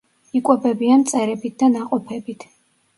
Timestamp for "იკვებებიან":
0.39-1.03